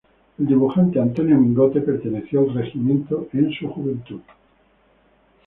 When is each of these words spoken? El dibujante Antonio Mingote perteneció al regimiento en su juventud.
El 0.39 0.47
dibujante 0.47 0.99
Antonio 0.99 1.37
Mingote 1.37 1.79
perteneció 1.81 2.39
al 2.39 2.55
regimiento 2.55 3.27
en 3.33 3.51
su 3.53 3.67
juventud. 3.69 4.21